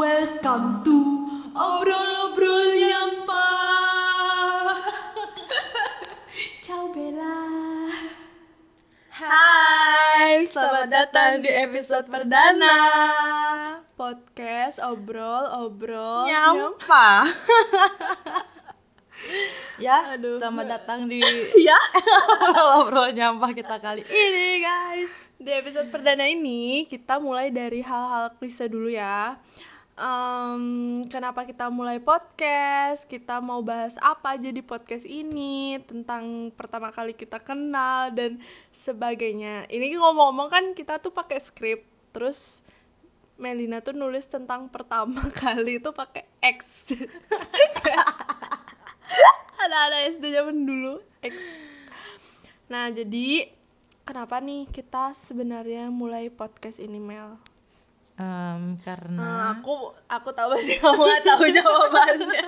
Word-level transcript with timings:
Welcome 0.00 0.80
to 0.80 0.96
Obrol-obrol 1.52 2.72
Nyampah. 2.72 4.72
Ciao 6.64 6.88
Bella. 6.88 7.36
Hai, 9.12 10.48
selamat 10.48 10.88
datang 10.88 11.44
di 11.44 11.52
episode 11.52 12.08
perdana 12.08 12.72
podcast 13.92 14.80
obrol-obrol 14.80 16.32
Nyampa 16.32 17.28
Ya, 19.84 20.16
Aduh. 20.16 20.32
selamat 20.32 20.80
datang 20.80 21.12
di 21.12 21.20
Ya. 21.68 21.76
Obrol 22.80 23.12
Nyampah 23.12 23.52
kita 23.52 23.76
kali 23.76 24.00
ini 24.08 24.64
guys 24.64 25.12
Di 25.36 25.52
episode 25.52 25.92
perdana 25.92 26.24
ini 26.24 26.88
kita 26.88 27.20
mulai 27.20 27.52
dari 27.52 27.84
hal-hal 27.84 28.32
klise 28.40 28.64
dulu 28.64 28.88
ya. 28.88 29.36
Em, 30.00 31.04
kenapa 31.12 31.44
kita 31.44 31.68
mulai 31.68 32.00
podcast? 32.00 33.04
Kita 33.04 33.44
mau 33.44 33.60
bahas 33.60 34.00
apa 34.00 34.32
aja 34.32 34.48
di 34.48 34.64
podcast 34.64 35.04
ini 35.04 35.76
tentang 35.84 36.48
pertama 36.56 36.88
kali 36.88 37.12
kita 37.12 37.36
kenal 37.36 38.08
dan 38.08 38.40
sebagainya. 38.72 39.68
Ini 39.68 40.00
ngomong-ngomong 40.00 40.48
kan 40.48 40.64
kita 40.72 41.04
tuh 41.04 41.12
pakai 41.12 41.36
skrip, 41.36 41.84
terus 42.16 42.64
Melina 43.36 43.84
tuh 43.84 43.92
nulis 43.92 44.24
tentang 44.24 44.72
pertama 44.72 45.20
kali 45.44 45.76
itu 45.76 45.92
pakai 45.92 46.24
X. 46.48 46.96
Ada-ada 49.60 50.08
SD 50.16 50.32
zaman 50.32 50.64
dulu 50.64 51.04
X. 51.20 51.36
Nah, 52.72 52.88
jadi 52.88 53.52
kenapa 54.08 54.40
nih 54.40 54.64
kita 54.72 55.12
sebenarnya 55.12 55.92
mulai 55.92 56.32
podcast 56.32 56.80
ini 56.80 56.96
Mel? 56.96 57.49
Eh, 58.20 58.56
Karena 58.84 59.56
aku 59.56 59.96
aku 60.04 60.28
tahu 60.30 60.52
sih 60.60 60.76
kamu 60.82 61.00
nggak 61.00 61.24
tahu 61.24 61.44
jawabannya. 61.48 62.44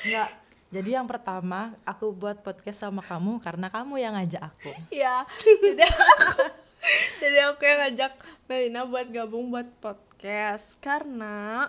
Enggak 0.00 0.30
Jadi 0.70 0.90
yang 0.94 1.02
pertama 1.04 1.74
aku 1.82 2.14
buat 2.14 2.38
podcast 2.38 2.86
sama 2.86 3.02
kamu 3.02 3.42
karena 3.42 3.66
kamu 3.66 3.98
yang 3.98 4.14
ngajak 4.14 4.38
aku 4.46 4.70
Iya. 4.88 5.26
Jadi 5.42 5.82
aku, 5.82 6.46
jadi 7.18 7.38
aku 7.50 7.60
yang 7.60 7.78
ngajak 7.82 8.12
Melina 8.46 8.86
buat 8.86 9.10
gabung 9.10 9.50
buat 9.50 9.66
podcast 9.76 10.78
karena 10.78 11.66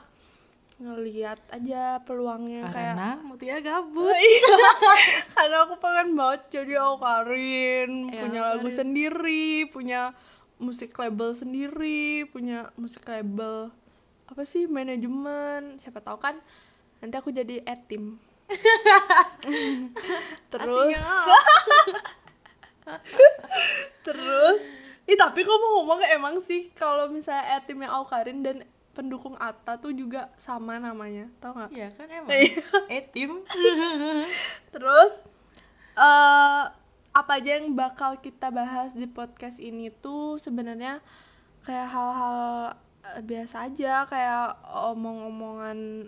ngelihat 0.77 1.37
aja 1.49 2.01
peluangnya 2.01 2.65
kayak 2.67 2.93
Karena 2.93 3.09
Mutia 3.21 3.57
gabut 3.59 4.13
Iya. 4.13 4.57
karena 5.31 5.57
aku 5.65 5.75
pengen 5.77 6.13
banget 6.13 6.41
jadi 6.51 6.73
Karin 6.95 7.91
Ya, 8.07 8.17
punya 8.19 8.41
lagu 8.43 8.69
sendiri 8.69 9.65
punya 9.67 10.13
musik 10.61 10.93
label 10.95 11.33
sendiri 11.33 12.29
punya 12.29 12.69
musik 12.77 13.03
label 13.09 13.73
apa 14.29 14.45
sih 14.45 14.69
manajemen 14.69 15.81
siapa 15.81 15.99
tahu 15.99 16.21
kan 16.21 16.37
nanti 17.01 17.17
aku 17.17 17.33
jadi 17.33 17.65
etim 17.65 18.21
terus? 20.51 20.91
Terus? 24.05 24.59
Ih 25.09 25.17
tapi 25.17 25.43
kok 25.43 25.57
mau 25.57 25.81
ngomong 25.81 25.99
emang 26.13 26.35
sih 26.43 26.69
kalau 26.75 27.09
misalnya 27.09 27.59
etimnya 27.59 27.89
Aukarin 27.95 28.45
dan 28.45 28.63
pendukung 28.91 29.39
Atta 29.39 29.79
tuh 29.79 29.95
juga 29.95 30.29
sama 30.35 30.77
namanya 30.77 31.31
tau 31.39 31.55
nggak? 31.55 31.71
Iya 31.71 31.89
kan 31.95 32.07
emang. 32.11 32.31
Iya. 32.31 32.63
Etim 32.91 33.31
Terus 34.73 35.13
eh 35.95 36.63
apa 37.11 37.43
aja 37.43 37.59
yang 37.59 37.75
bakal 37.75 38.15
kita 38.23 38.47
bahas 38.49 38.95
di 38.95 39.03
podcast 39.03 39.59
ini 39.59 39.91
tuh 39.91 40.39
sebenarnya 40.39 41.03
kayak 41.67 41.87
hal-hal 41.91 42.39
eh, 43.03 43.21
biasa 43.21 43.67
aja 43.67 44.07
kayak 44.07 44.55
omong-omongan 44.95 46.07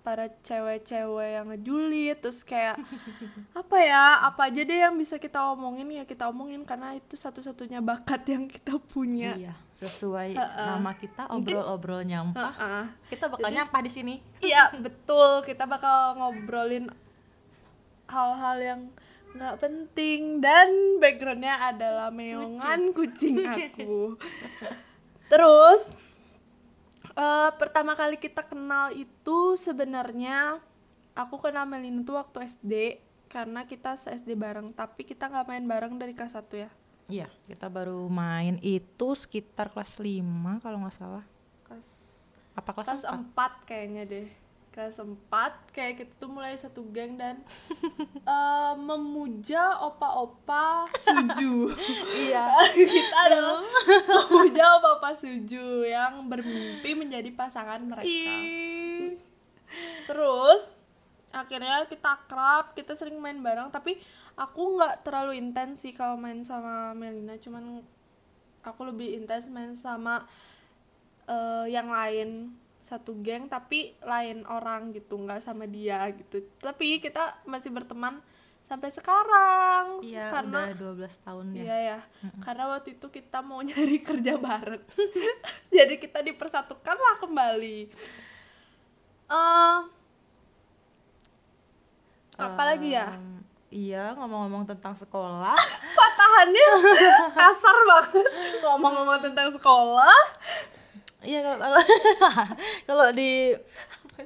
para 0.00 0.32
cewek-cewek 0.42 1.28
yang 1.38 1.46
ngejulit 1.52 2.18
terus 2.24 2.40
kayak 2.42 2.80
apa 3.60 3.76
ya 3.78 4.24
apa 4.26 4.48
aja 4.48 4.64
deh 4.64 4.80
yang 4.80 4.96
bisa 4.96 5.20
kita 5.20 5.38
omongin 5.52 5.86
ya 5.92 6.04
kita 6.08 6.26
omongin 6.32 6.64
karena 6.64 6.96
itu 6.96 7.14
satu-satunya 7.20 7.84
bakat 7.84 8.24
yang 8.26 8.48
kita 8.48 8.80
punya 8.80 9.36
Iya 9.36 9.54
sesuai 9.76 10.34
Heeh. 10.40 10.66
nama 10.66 10.92
kita 10.96 11.28
obrol-obrol 11.30 12.02
nyampah 12.02 12.52
Heeh. 12.58 12.84
Kita 13.12 13.28
bakal 13.28 13.52
nyampah 13.52 13.80
di 13.84 13.90
sini 13.92 14.14
Iya 14.40 14.72
betul 14.84 15.44
kita 15.44 15.68
bakal 15.68 16.16
ngobrolin 16.16 16.88
hal-hal 18.08 18.56
yang 18.58 18.80
nggak 19.30 19.56
penting 19.62 20.42
dan 20.42 20.98
backgroundnya 20.98 21.70
adalah 21.70 22.10
meongan 22.10 22.90
kucing, 22.90 23.46
aku. 23.56 24.18
Terus 25.30 25.94
eh, 27.14 27.50
pertama 27.54 27.94
kali 27.94 28.18
kita 28.18 28.42
kenal 28.42 28.90
itu 28.94 29.54
sebenarnya 29.54 30.58
aku 31.14 31.38
kenal 31.38 31.66
Melina 31.66 32.02
tuh 32.02 32.18
waktu 32.18 32.46
SD 32.46 32.72
karena 33.30 33.62
kita 33.62 33.94
se 33.94 34.10
SD 34.10 34.34
bareng 34.34 34.74
tapi 34.74 35.06
kita 35.06 35.30
nggak 35.30 35.46
main 35.46 35.64
bareng 35.66 35.94
dari 35.94 36.12
kelas 36.18 36.34
1 36.34 36.50
ya 36.66 36.70
Iya, 37.10 37.26
kita 37.50 37.66
baru 37.66 38.06
main 38.06 38.62
itu 38.62 39.18
sekitar 39.18 39.74
kelas 39.74 39.98
5 39.98 40.62
kalau 40.62 40.78
nggak 40.86 40.94
salah. 40.94 41.26
kelas 41.66 41.90
Apa 42.54 42.70
kelas, 42.70 42.86
kelas 42.86 43.04
4? 43.34 43.34
4 43.34 43.66
kayaknya 43.66 44.02
deh 44.06 44.28
4 44.88 45.76
kayak 45.76 45.94
kita 46.00 46.12
tuh 46.16 46.32
mulai 46.32 46.56
satu 46.56 46.80
geng 46.88 47.20
dan 47.20 47.44
eh, 48.24 48.74
memuja 48.80 49.76
opa-opa 49.84 50.88
suju. 50.96 51.68
Iya. 52.24 52.48
kita 52.96 53.16
adalah 53.28 53.60
memuja 54.08 54.80
opa-opa 54.80 55.12
suju 55.12 55.84
yang 55.84 56.24
bermimpi 56.30 56.96
menjadi 56.96 57.28
pasangan 57.36 57.84
mereka. 57.84 58.32
Terus 60.08 60.80
akhirnya 61.30 61.86
kita 61.86 62.18
akrab 62.18 62.74
kita 62.74 62.98
sering 62.98 63.22
main 63.22 63.38
bareng 63.38 63.70
tapi 63.70 64.02
aku 64.34 64.78
nggak 64.78 65.06
terlalu 65.06 65.38
intens 65.38 65.86
sih 65.86 65.94
kalau 65.94 66.18
main 66.18 66.42
sama 66.42 66.90
Melina 66.90 67.38
cuman 67.38 67.86
aku 68.66 68.80
lebih 68.90 69.14
intens 69.14 69.46
main 69.46 69.78
sama 69.78 70.26
eh, 71.30 71.70
yang 71.70 71.86
lain 71.86 72.50
satu 72.80 73.12
geng 73.20 73.46
tapi 73.46 73.92
lain 74.00 74.48
orang 74.48 74.96
gitu 74.96 75.20
nggak 75.20 75.44
sama 75.44 75.68
dia 75.68 76.08
gitu 76.16 76.40
tapi 76.58 76.96
kita 76.98 77.44
masih 77.44 77.68
berteman 77.68 78.18
sampai 78.64 78.88
sekarang 78.94 79.98
Iya, 80.00 80.30
karena 80.30 80.70
udah 80.70 80.94
12 80.94 81.26
tahun 81.26 81.46
ya. 81.58 81.62
Iya 81.66 81.76
ya, 81.82 81.98
karena 82.46 82.64
waktu 82.70 82.94
itu 82.94 83.06
kita 83.10 83.42
mau 83.42 83.58
nyari 83.66 83.98
kerja 83.98 84.38
bareng, 84.38 84.84
jadi 85.74 85.94
kita 85.98 86.22
dipersatukan 86.22 86.94
lah 86.94 87.16
kembali. 87.18 87.78
Eh, 89.26 89.78
apa 92.38 92.62
lagi 92.62 92.94
ya? 92.94 93.18
Iya, 93.70 94.18
ngomong-ngomong 94.18 94.66
tentang 94.66 94.94
sekolah. 94.98 95.54
Patahannya 95.98 96.66
kasar 97.34 97.76
banget. 97.86 98.30
Ngomong-ngomong 98.66 99.18
tentang 99.22 99.50
sekolah, 99.54 100.18
Iya, 101.20 101.44
kalau 101.44 101.58
kalau, 101.60 101.80
kalau 102.88 103.06
di 103.12 103.52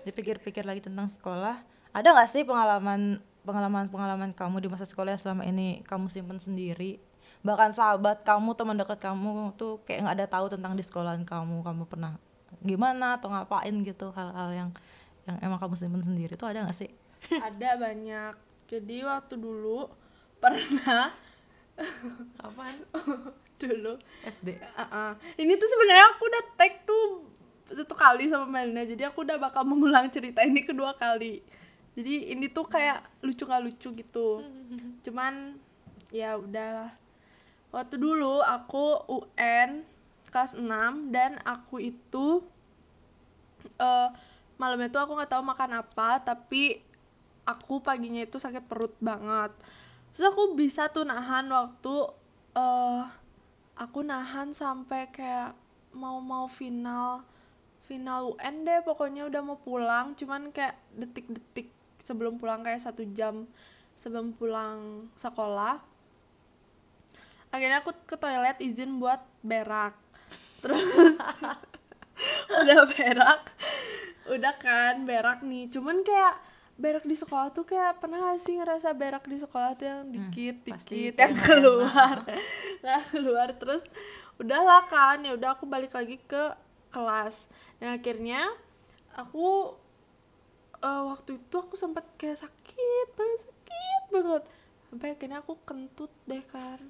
dipikir-pikir 0.07 0.63
lagi 0.63 0.83
tentang 0.83 1.11
sekolah, 1.11 1.63
ada 1.91 2.09
nggak 2.15 2.31
sih 2.31 2.43
pengalaman 2.47 3.23
pengalaman-pengalaman 3.45 4.33
kamu 4.33 4.65
di 4.65 4.69
masa 4.73 4.89
sekolah 4.89 5.15
yang 5.15 5.23
selama 5.23 5.43
ini 5.45 5.83
kamu 5.85 6.07
simpen 6.09 6.39
sendiri? 6.39 7.03
Bahkan 7.45 7.77
sahabat 7.77 8.25
kamu, 8.25 8.57
teman 8.57 8.77
dekat 8.79 8.99
kamu 9.03 9.53
tuh 9.59 9.83
kayak 9.85 10.09
nggak 10.09 10.17
ada 10.23 10.27
tahu 10.31 10.47
tentang 10.49 10.73
di 10.79 10.83
sekolahan 10.87 11.23
kamu, 11.27 11.61
kamu 11.61 11.83
pernah 11.85 12.17
gimana 12.65 13.21
atau 13.21 13.29
ngapain 13.29 13.75
gitu 13.85 14.15
hal-hal 14.17 14.49
yang 14.55 14.71
yang 15.29 15.37
emang 15.45 15.61
kamu 15.61 15.75
simpen 15.77 16.01
sendiri 16.01 16.39
tuh 16.39 16.49
ada 16.49 16.65
nggak 16.65 16.79
sih? 16.79 16.91
ada 17.41 17.77
banyak. 17.77 18.33
Jadi 18.65 19.05
waktu 19.05 19.35
dulu 19.37 19.93
pernah 20.41 21.13
Kapan? 22.39 22.75
dulu 23.65 23.97
SD. 24.25 24.61
Uh-uh. 24.61 25.17
Ini 25.41 25.53
tuh 25.57 25.69
sebenarnya 25.69 26.07
aku 26.17 26.23
udah 26.29 26.43
tag 26.57 26.73
tuh 26.85 27.05
satu 27.73 27.97
kali 27.97 28.29
sama 28.29 28.47
Melina, 28.47 28.85
jadi 28.85 29.09
aku 29.09 29.25
udah 29.25 29.41
bakal 29.41 29.65
mengulang 29.65 30.13
cerita 30.13 30.45
ini 30.45 30.63
kedua 30.63 30.95
kali. 30.95 31.41
Jadi 31.95 32.35
ini 32.35 32.51
tuh 32.51 32.67
kayak 32.67 33.23
lucu 33.25 33.47
gak 33.47 33.65
lucu 33.65 33.89
gitu. 33.95 34.29
Cuman 35.05 35.57
ya 36.13 36.37
udahlah. 36.37 36.93
Waktu 37.75 37.99
dulu 37.99 38.39
aku 38.45 39.03
UN 39.11 39.83
kelas 40.31 40.59
6 40.59 41.15
dan 41.15 41.39
aku 41.43 41.83
itu 41.83 42.43
eh 43.79 44.11
malamnya 44.55 44.87
tuh 44.91 45.03
aku 45.03 45.19
nggak 45.19 45.33
tahu 45.35 45.43
makan 45.43 45.83
apa, 45.83 46.23
tapi 46.23 46.79
aku 47.43 47.83
paginya 47.83 48.23
itu 48.23 48.39
sakit 48.39 48.63
perut 48.67 48.95
banget. 49.03 49.51
Terus 50.15 50.31
aku 50.31 50.55
bisa 50.55 50.91
tuh 50.95 51.03
nahan 51.03 51.51
waktu 51.51 51.95
eh 52.55 53.03
aku 53.75 54.07
nahan 54.07 54.55
sampai 54.55 55.11
kayak 55.11 55.55
mau 55.95 56.19
mau 56.19 56.51
final 56.51 57.23
final 57.85 58.35
UN 58.35 58.65
deh 58.65 58.81
pokoknya 58.81 59.29
udah 59.29 59.43
mau 59.45 59.59
pulang. 59.61 60.17
Cuman 60.17 60.51
kayak 60.51 60.79
detik-detik 60.97 61.69
sebelum 62.01 62.41
pulang 62.41 62.65
kayak 62.65 62.81
satu 62.81 63.05
jam 63.13 63.49
sebelum 63.95 64.35
pulang 64.35 65.07
sekolah 65.15 65.79
akhirnya 67.55 67.87
aku 67.87 67.95
ke 68.03 68.19
toilet 68.19 68.59
izin 68.59 68.99
buat 68.99 69.23
berak. 69.47 69.95
Terus 70.59 71.15
udah 72.61 72.83
berak 72.91 73.43
udah 74.29 74.55
kan 74.59 75.07
berak 75.07 75.47
nih. 75.47 75.71
Cuman 75.71 76.03
kayak 76.03 76.35
berak 76.75 77.07
di 77.07 77.15
sekolah 77.15 77.55
tuh 77.55 77.63
kayak 77.63 78.03
pernah 78.03 78.19
gak 78.35 78.43
sih 78.43 78.59
ngerasa 78.59 78.99
berak 78.99 79.23
di 79.31 79.39
sekolah 79.39 79.79
tuh 79.79 79.87
yang 79.87 80.03
dikit 80.11 80.75
pasti 80.75 81.11
dikit 81.11 81.15
yang 81.23 81.33
kayak 81.39 81.47
keluar. 81.47 82.17
nggak 82.83 83.03
keluar 83.15 83.49
terus 83.55 83.83
udahlah 84.43 84.83
kan 84.91 85.23
ya 85.23 85.39
udah 85.39 85.55
aku 85.55 85.71
balik 85.71 85.95
lagi 85.95 86.19
ke 86.19 86.51
kelas. 86.91 87.47
Dan 87.79 87.95
akhirnya 87.95 88.51
aku 89.15 89.75
eh, 90.83 91.03
waktu 91.15 91.39
itu 91.39 91.55
aku 91.55 91.79
sempat 91.79 92.03
kayak 92.19 92.43
sakit 92.43 93.09
banget 93.15 93.41
sakit 93.47 94.03
banget. 94.11 94.43
Sampai 94.91 95.09
akhirnya 95.15 95.39
aku 95.47 95.55
kentut 95.63 96.11
deh 96.27 96.43
kan. 96.43 96.83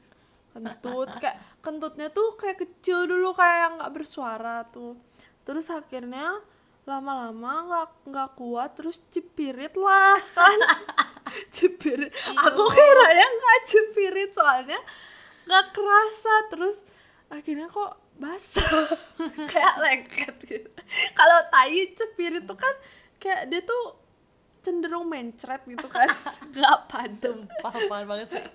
Kentut 0.56 1.12
kayak 1.22 1.36
kentutnya 1.60 2.08
tuh 2.08 2.40
kayak 2.40 2.56
kecil 2.56 3.04
dulu 3.04 3.36
kayak 3.36 3.58
yang 3.68 3.72
nggak 3.76 3.92
bersuara 3.92 4.64
tuh. 4.72 4.96
Terus 5.44 5.68
akhirnya 5.68 6.40
lama-lama 6.84 7.52
nggak 7.64 7.88
nggak 8.12 8.30
kuat 8.36 8.70
terus 8.76 9.00
cepirit 9.08 9.72
lah. 9.76 10.20
Kan 10.36 10.60
cepirit 11.50 12.12
aku 12.36 12.62
kira 12.70 13.06
ya 13.10 13.26
nggak 13.26 13.58
cepirit 13.64 14.30
soalnya 14.36 14.80
nggak 15.48 15.64
kerasa. 15.72 16.34
Terus 16.52 16.76
akhirnya 17.32 17.68
kok 17.72 18.04
basah. 18.20 18.88
Kayak 19.52 19.74
lengket 19.80 20.34
gitu. 20.44 20.70
Kalau 21.16 21.38
tai 21.50 21.90
cepirit 21.96 22.44
tuh 22.46 22.58
kan 22.58 22.74
kayak 23.18 23.48
dia 23.48 23.64
tuh 23.64 23.98
cenderung 24.64 25.08
mencret 25.08 25.60
gitu 25.68 25.88
kan. 25.88 26.08
Nggak 26.56 26.78
padat 26.88 27.20
sumpah 27.20 27.72
apaan 27.72 28.04
banget 28.08 28.28
sih. 28.38 28.46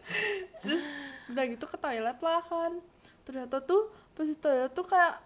Terus 0.66 0.84
udah 1.30 1.44
gitu 1.46 1.66
ke 1.70 1.78
toilet 1.78 2.20
lah 2.22 2.42
kan. 2.46 2.82
Ternyata 3.26 3.62
tuh 3.62 3.94
pas 4.18 4.26
di 4.26 4.38
toilet 4.38 4.74
tuh 4.74 4.86
kayak 4.90 5.22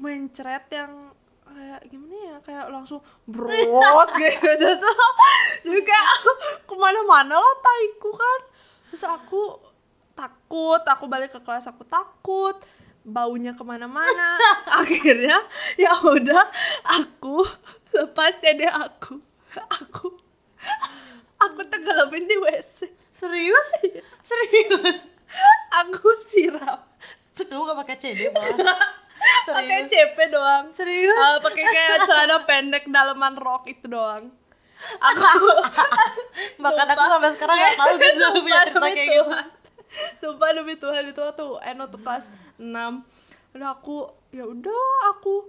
mencret 0.00 0.64
yang 0.72 1.12
kayak 1.52 1.80
gimana 1.88 2.16
ya 2.16 2.36
kayak 2.42 2.66
langsung 2.72 3.00
brot 3.28 4.08
gitu. 4.20 4.48
Tuh 5.62 5.82
kayak 5.84 6.08
ke 6.66 6.74
mana-mana 6.74 7.36
lah 7.36 7.54
taiku 7.60 8.10
kan. 8.12 8.40
Terus 8.92 9.04
aku 9.08 9.42
takut 10.12 10.82
aku 10.84 11.04
balik 11.08 11.32
ke 11.32 11.40
kelas 11.40 11.68
aku 11.68 11.84
takut 11.88 12.56
baunya 13.06 13.52
ke 13.56 13.64
mana-mana. 13.64 14.36
Akhirnya 14.80 15.38
ya 15.76 15.96
udah 16.00 16.44
aku 16.84 17.44
lepas 17.92 18.36
CD 18.40 18.64
aku 18.68 19.20
aku 19.68 20.08
aku 21.36 21.60
tenggelamin 21.68 22.24
di 22.24 22.36
WC 22.40 23.02
serius? 23.12 23.68
Serius? 24.28 25.06
Aku 25.84 26.08
siram. 26.26 26.80
Kamu 27.32 27.64
gak 27.64 27.78
pakai 27.84 27.96
CD 27.96 28.28
malah 28.28 29.01
pakai 29.46 29.86
CP 29.86 30.16
doang. 30.30 30.70
Serius? 30.72 31.18
Ah, 31.18 31.38
pakai 31.38 31.64
kayak 31.64 32.06
celana 32.06 32.36
pendek 32.46 32.84
daleman 32.90 33.34
rok 33.38 33.66
itu 33.70 33.86
doang. 33.86 34.30
Aku 34.82 35.22
bahkan 36.62 36.86
aku 36.90 37.02
sampai 37.06 37.30
sekarang 37.30 37.54
gak 37.54 37.78
tahu 37.78 37.94
gitu 38.02 38.18
Sumpah 38.18 38.42
punya 38.42 38.60
cerita 38.66 38.88
kayak 38.90 39.08
gitu. 39.14 39.36
Sumpah 40.18 40.48
demi 40.50 40.74
Tuhan 40.74 41.04
itu 41.06 41.20
waktu 41.22 41.46
Eno 41.70 41.84
tuh 41.86 42.00
kelas 42.02 42.26
6 42.58 42.66
udah 43.52 43.68
aku 43.68 44.08
ya 44.32 44.48
udah 44.48 45.12
aku 45.12 45.44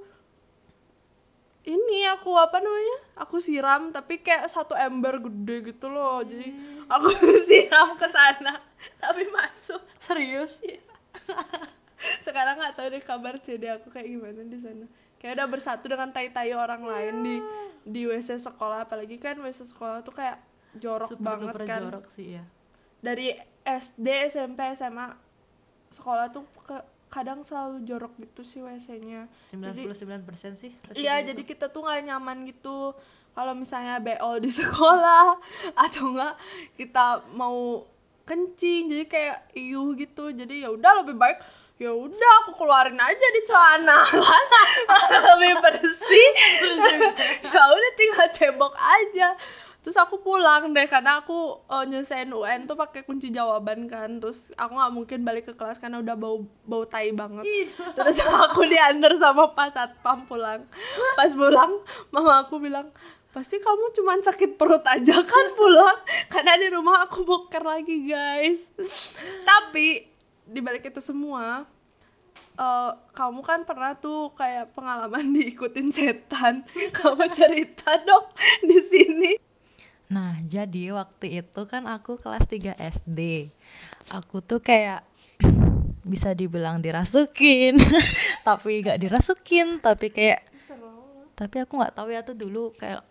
ini 1.64 2.04
aku 2.12 2.36
apa 2.36 2.60
namanya? 2.60 2.98
Aku 3.24 3.40
siram 3.40 3.96
tapi 3.96 4.20
kayak 4.20 4.52
satu 4.52 4.76
ember 4.76 5.24
gede 5.24 5.72
gitu 5.72 5.88
loh. 5.88 6.20
Jadi 6.20 6.52
aku 6.92 7.08
siram 7.48 7.96
ke 7.96 8.08
sana 8.12 8.60
tapi 9.00 9.32
masuk. 9.32 9.80
Serius 9.96 10.60
sekarang 12.28 12.60
nggak 12.60 12.74
tahu 12.76 12.88
deh 12.92 13.04
kabar 13.04 13.40
CD 13.40 13.72
aku 13.72 13.90
kayak 13.90 14.08
gimana 14.12 14.42
di 14.44 14.58
sana. 14.60 14.86
Kayak 15.18 15.40
udah 15.40 15.48
bersatu 15.48 15.86
dengan 15.88 16.10
tai-tai 16.12 16.52
orang 16.52 16.84
lain 16.84 17.16
di 17.24 17.36
di 17.88 18.02
WC 18.08 18.44
sekolah. 18.44 18.86
Apalagi 18.88 19.16
kan 19.20 19.40
WC 19.40 19.72
sekolah 19.72 20.04
tuh 20.04 20.16
kayak 20.16 20.38
jorok 20.78 21.10
super 21.10 21.38
banget 21.38 21.56
kan. 21.70 21.82
jorok 21.86 22.06
sih 22.10 22.38
ya 22.38 22.44
dari 23.04 23.36
SD 23.68 24.32
SMP 24.32 24.64
SMA 24.80 25.12
sekolah 25.92 26.32
tuh 26.32 26.48
ke, 26.64 26.78
kadang 27.12 27.44
selalu 27.44 27.84
jorok 27.84 28.16
gitu 28.18 28.42
sih 28.48 28.60
WC-nya 28.64 29.28
99% 29.52 30.56
sih 30.58 30.72
pasti 30.74 31.04
Iya, 31.04 31.22
jadi 31.22 31.42
kita 31.44 31.70
tuh 31.70 31.86
nggak 31.86 32.10
nyaman 32.10 32.48
gitu. 32.50 32.96
Kalau 33.36 33.54
misalnya 33.54 34.00
BO 34.00 34.40
di 34.40 34.50
sekolah 34.64 35.38
atau 35.76 36.04
enggak 36.10 36.34
kita 36.80 37.28
mau 37.36 37.86
kencing, 38.24 38.88
jadi 38.88 39.06
kayak 39.06 39.38
iuh 39.54 39.94
gitu. 40.00 40.32
Jadi 40.32 40.64
ya 40.64 40.72
udah 40.72 41.04
lebih 41.04 41.20
baik 41.20 41.38
ya 41.84 41.92
udah 41.92 42.32
aku 42.44 42.64
keluarin 42.64 42.96
aja 42.96 43.28
di 43.36 43.42
celana. 43.44 44.00
Kan 45.12 45.22
lebih 45.36 45.60
bersih. 45.60 46.30
Ya 47.54 47.64
udah 47.70 47.92
tinggal 48.00 48.28
cebok 48.32 48.74
aja. 48.74 49.36
Terus 49.84 50.00
aku 50.00 50.24
pulang 50.24 50.72
deh 50.72 50.88
karena 50.88 51.20
aku 51.20 51.60
uh, 51.68 51.84
nyelesain 51.84 52.32
UN 52.32 52.64
tuh 52.64 52.80
pakai 52.80 53.04
kunci 53.04 53.36
jawaban 53.36 53.92
kan. 53.92 54.16
Terus 54.24 54.56
aku 54.56 54.80
nggak 54.80 54.94
mungkin 54.96 55.20
balik 55.28 55.52
ke 55.52 55.54
kelas 55.60 55.76
karena 55.76 56.00
udah 56.00 56.16
bau 56.16 56.48
bau 56.64 56.88
tai 56.88 57.12
banget. 57.12 57.44
Terus 57.92 58.24
aku 58.24 58.64
diantar 58.64 59.12
sama 59.20 59.52
pas 59.52 59.76
satpam 59.76 60.24
pulang. 60.24 60.64
Pas 61.20 61.36
pulang 61.36 61.84
mama 62.16 62.48
aku 62.48 62.64
bilang 62.64 62.96
pasti 63.36 63.60
kamu 63.60 63.92
cuman 63.92 64.24
sakit 64.24 64.56
perut 64.56 64.88
aja 64.88 65.20
kan 65.20 65.46
pulang? 65.52 66.00
Karena 66.32 66.56
di 66.56 66.72
rumah 66.72 67.04
aku 67.04 67.28
boker 67.28 67.68
lagi 67.68 68.08
guys. 68.08 68.72
Tapi 69.44 70.08
dibalik 70.48 70.88
itu 70.88 71.04
semua 71.04 71.68
eh, 72.58 72.92
kamu 73.14 73.42
kan 73.42 73.66
pernah 73.66 73.94
tuh 73.98 74.34
kayak 74.38 74.74
pengalaman 74.74 75.32
diikutin 75.36 75.90
setan. 75.90 76.66
Kamu 76.98 77.26
cerita 77.30 77.98
dong 78.04 78.30
di 78.62 78.80
sini. 78.82 79.32
Nah, 80.14 80.38
jadi 80.46 80.94
waktu 80.94 81.42
itu 81.42 81.62
kan 81.66 81.90
aku 81.90 82.22
kelas 82.22 82.46
3 82.46 82.78
SD. 82.78 83.50
Aku 84.14 84.46
tuh 84.46 84.62
kayak 84.62 85.02
bisa 86.12 86.36
dibilang 86.38 86.84
dirasukin, 86.84 87.80
tapi 88.48 88.84
gak 88.86 89.02
dirasukin, 89.02 89.82
tapi 89.82 90.14
kayak 90.14 90.54
tapi 91.34 91.66
aku 91.66 91.82
nggak 91.82 91.98
tahu 91.98 92.14
ya 92.14 92.22
tuh 92.22 92.38
dulu 92.38 92.78
kayak 92.78 93.02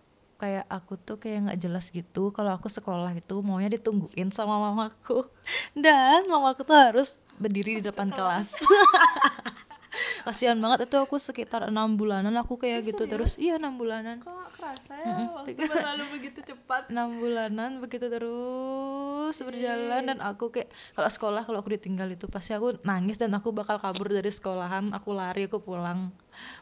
kayak 0.43 0.67
aku 0.67 0.99
tuh 0.99 1.23
kayak 1.23 1.47
nggak 1.47 1.61
jelas 1.63 1.95
gitu 1.95 2.35
kalau 2.35 2.59
aku 2.59 2.67
sekolah 2.67 3.15
itu 3.15 3.39
maunya 3.47 3.71
ditungguin 3.71 4.35
sama 4.35 4.59
mamaku. 4.59 5.23
Dan 5.79 6.27
mamaku 6.27 6.67
tuh 6.67 6.75
harus 6.75 7.23
berdiri 7.39 7.79
di 7.79 7.83
depan 7.87 8.11
kelas. 8.11 8.59
Kasihan 10.27 10.59
banget 10.59 10.91
itu 10.91 10.97
aku 10.99 11.15
sekitar 11.21 11.71
enam 11.71 11.95
bulanan 11.95 12.35
aku 12.41 12.59
kayak 12.59 12.91
gitu 12.91 13.07
terus. 13.07 13.39
Iya 13.39 13.63
enam 13.63 13.79
bulanan. 13.79 14.19
Kok 14.19 14.51
kerasa 14.59 14.95
ya 14.99 15.15
waktu 15.31 15.63
berlalu 15.63 16.05
begitu 16.19 16.41
cepat? 16.43 16.91
Enam 16.91 17.23
bulanan 17.23 17.79
begitu 17.79 18.11
terus 18.11 19.37
berjalan 19.47 20.03
dan 20.11 20.19
aku 20.19 20.51
kayak 20.51 20.75
kalau 20.99 21.11
sekolah 21.13 21.43
kalau 21.47 21.63
aku 21.63 21.79
ditinggal 21.79 22.11
itu 22.11 22.27
pasti 22.27 22.57
aku 22.59 22.83
nangis 22.83 23.15
dan 23.21 23.31
aku 23.37 23.55
bakal 23.55 23.79
kabur 23.79 24.11
dari 24.11 24.33
sekolahan 24.33 24.91
aku 24.91 25.15
lari 25.15 25.47
aku 25.47 25.63
pulang 25.63 26.11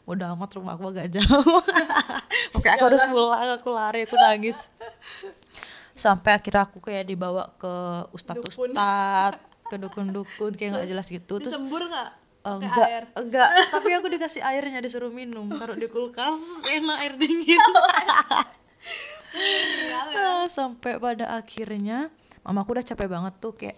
udah 0.05 0.33
amat 0.35 0.49
rumah 0.57 0.73
aku 0.75 0.91
agak 0.91 1.07
jauh. 1.13 1.59
Oke 2.57 2.67
aku 2.67 2.83
harus 2.89 3.05
pulang 3.07 3.55
aku 3.55 3.69
lari 3.71 4.03
aku 4.05 4.15
nangis. 4.17 4.71
Sampai 5.91 6.35
akhirnya 6.35 6.65
aku 6.65 6.79
kayak 6.79 7.07
dibawa 7.07 7.51
ke 7.59 7.73
ustadz 8.15 8.57
ustadz 8.57 9.39
ke 9.71 9.75
dukun-dukun 9.79 10.51
kayak 10.55 10.69
nggak 10.75 10.87
jelas 10.91 11.07
gitu. 11.07 11.39
Terus 11.39 11.55
disembur 11.55 11.87
nggak? 11.87 12.09
Oh, 12.41 12.57
Pakai 12.57 12.65
enggak, 12.67 12.87
air. 12.89 13.03
enggak. 13.13 13.49
Tapi 13.69 13.89
aku 14.01 14.07
dikasih 14.09 14.41
airnya 14.41 14.81
disuruh 14.81 15.13
minum, 15.13 15.45
taruh 15.61 15.77
di 15.77 15.85
kulkas, 15.85 16.59
enak 16.73 16.97
air 17.05 17.13
dingin. 17.15 17.61
Ah, 20.17 20.49
sampai 20.57 20.97
pada 20.97 21.37
akhirnya 21.37 22.09
mamaku 22.41 22.75
udah 22.75 22.85
capek 22.85 23.07
banget 23.07 23.33
tuh 23.37 23.53
kayak 23.53 23.77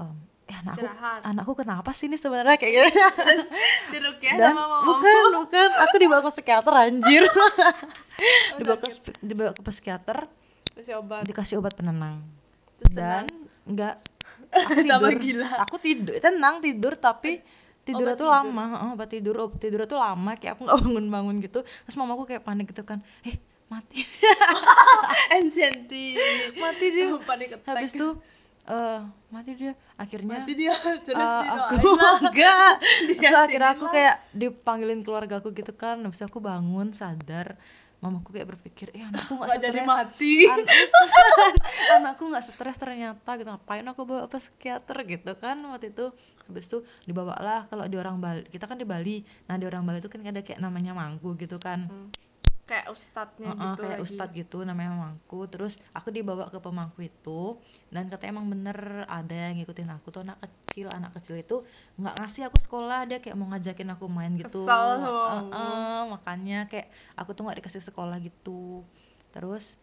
em, 0.00 0.16
eh 0.48 0.56
anakku 0.56 0.80
Istirahat. 0.80 1.20
anakku 1.28 1.52
kenapa 1.52 1.90
sih 1.92 2.08
ini 2.08 2.16
sebenarnya 2.16 2.56
kayak 2.56 2.72
gitu 2.72 2.88
dirukyah 3.92 4.34
dan 4.40 4.52
sama 4.56 4.64
mama. 4.64 4.84
bukan 4.88 5.22
bukan. 5.44 5.68
Aku 5.84 5.94
dibawa 6.00 6.20
ke 6.24 6.30
psikiater 6.32 6.74
anjir. 6.74 7.24
Dibawa 8.58 8.76
ke 8.80 8.88
dibawa 9.20 9.50
ke 9.52 9.62
psikiater 9.62 10.24
kasih 10.74 10.98
obat. 10.98 11.22
dikasih 11.22 11.60
obat 11.60 11.76
penenang. 11.76 12.24
Terus 12.80 12.92
dan 12.96 13.24
enggak 13.62 14.00
aku 14.56 14.80
tidur. 14.80 15.12
gila. 15.20 15.48
aku 15.60 15.76
tidur 15.76 16.14
tenang 16.16 16.58
tidur 16.58 16.96
tapi 16.96 17.44
tidurnya 17.84 18.16
tuh 18.16 18.28
lama 18.28 18.64
Heeh, 18.72 18.88
obat 18.96 19.08
tidur 19.12 19.36
obat 19.38 19.60
tidurnya 19.60 19.84
tuh 19.84 20.00
lama 20.00 20.32
kayak 20.34 20.56
aku 20.56 20.64
nggak 20.64 20.78
bangun 20.80 21.06
bangun 21.12 21.36
gitu. 21.44 21.60
Terus 21.60 21.96
mamaku 22.00 22.24
kayak 22.24 22.42
panik 22.42 22.72
gitu 22.72 22.82
kan 22.82 23.04
eh 23.22 23.36
mati. 23.68 24.00
Enchanti 25.36 26.16
mati 26.56 26.86
dia. 26.88 27.06
Panik 27.20 27.48
attack. 27.54 27.68
Habis 27.68 27.92
tuh 27.92 28.16
eh 28.68 29.00
mati 29.32 29.56
dia. 29.56 29.72
Akhirnya 29.96 30.44
mati 30.44 30.52
dia. 30.52 30.72
Terus 31.06 31.16
didoain 31.16 31.48
aku 31.48 31.74
enggak. 32.28 32.72
Terus 33.16 33.34
akhirnya 33.34 33.70
aku 33.72 33.86
kayak 33.88 34.16
dipanggilin 34.36 35.00
keluarga 35.00 35.40
aku 35.40 35.56
gitu 35.56 35.72
kan. 35.72 36.04
Habis 36.04 36.20
aku 36.28 36.38
bangun 36.38 36.92
sadar. 36.92 37.56
Mamaku 37.98 38.30
kayak 38.30 38.54
berpikir 38.54 38.94
eh 38.94 39.02
anakku 39.02 39.34
nggak 39.34 39.58
jadi 39.58 39.80
mati. 39.82 40.46
An- 40.52 40.68
anakku 41.98 42.30
nggak 42.30 42.44
stres 42.46 42.78
ternyata 42.78 43.34
gitu. 43.34 43.48
Ngapain 43.50 43.82
aku 43.88 44.06
bawa 44.06 44.30
ke 44.30 44.38
psikiater 44.38 45.02
gitu 45.08 45.32
kan 45.40 45.58
waktu 45.66 45.90
itu. 45.90 46.12
Habis 46.46 46.70
itu 46.70 46.78
dibawalah 47.10 47.66
kalau 47.66 47.88
di 47.90 47.98
orang 47.98 48.22
Bali 48.22 48.46
kita 48.46 48.70
kan 48.70 48.78
di 48.78 48.86
Bali. 48.86 49.26
Nah 49.50 49.58
di 49.58 49.66
orang 49.66 49.82
Bali 49.82 49.98
itu 49.98 50.06
kan 50.06 50.22
ada 50.22 50.44
kayak 50.44 50.62
namanya 50.62 50.94
mangku 50.94 51.34
gitu 51.40 51.58
kan 51.58 51.90
kayak 52.68 52.86
ustadznya 52.88 53.48
Heeh, 53.48 53.64
gitu 53.64 53.80
kayak 53.80 53.92
lagi. 53.94 54.04
ustadz 54.04 54.36
gitu 54.36 54.58
namanya 54.60 54.92
mangku. 54.92 55.40
Terus 55.44 55.80
aku 55.90 56.08
dibawa 56.10 56.46
ke 56.46 56.58
pemangku 56.58 57.00
itu 57.00 57.56
dan 57.88 58.06
katanya 58.06 58.36
emang 58.36 58.46
bener 58.48 58.76
ada 59.08 59.32
yang 59.32 59.56
ngikutin 59.56 59.88
aku 59.90 60.08
tuh 60.10 60.20
anak 60.20 60.36
kecil 60.38 60.86
anak 60.90 61.16
kecil 61.16 61.34
itu 61.34 61.56
nggak 61.96 62.14
ngasih 62.14 62.42
aku 62.44 62.58
sekolah 62.58 63.02
dia 63.04 63.18
kayak 63.18 63.34
mau 63.34 63.48
ngajakin 63.48 63.88
aku 63.90 64.04
main 64.06 64.32
gitu. 64.34 64.62
Kesel 64.62 64.86
sama 65.00 65.48
Heeh, 65.48 66.00
makanya 66.06 66.58
kayak 66.66 66.86
aku 67.14 67.32
tuh 67.32 67.42
nggak 67.42 67.58
dikasih 67.58 67.82
sekolah 67.82 68.16
gitu. 68.18 68.84
Terus 69.28 69.80